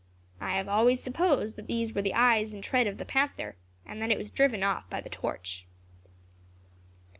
I 0.39 0.55
have 0.55 0.67
always 0.67 0.99
supposed 0.99 1.57
that 1.57 1.67
these 1.67 1.93
were 1.93 2.01
the 2.01 2.15
eyes 2.15 2.53
and 2.53 2.63
tread 2.63 2.87
of 2.87 2.97
the 2.97 3.05
panther, 3.05 3.55
and 3.85 4.01
that 4.01 4.09
it 4.09 4.17
was 4.17 4.31
driven 4.31 4.63
off 4.63 4.89
by 4.89 4.99
the 4.99 5.09
torch." 5.09 5.67